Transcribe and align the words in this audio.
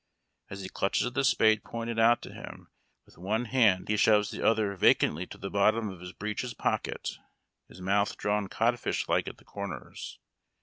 As 0.49 0.61
he 0.63 0.69
clutches 0.69 1.11
the 1.13 1.23
spade 1.23 1.63
pointed 1.63 1.99
out 1.99 2.23
to 2.23 2.33
him 2.33 2.71
with 3.05 3.19
one 3.19 3.45
hand 3.45 3.87
he 3.87 3.97
shoves 3.97 4.31
the 4.31 4.41
other 4.43 4.75
vacantly 4.75 5.27
to 5.27 5.37
the 5.37 5.51
bottom 5.51 5.89
of 5.89 5.99
liis 5.99 6.17
breeches 6.17 6.55
pocket, 6.55 7.19
his 7.67 7.81
mouth 7.81 8.17
drawn 8.17 8.45
down 8.45 8.49
codfish 8.49 9.07
like 9.07 9.27
at 9.27 9.37
the 9.37 9.45
corners. 9.45 10.17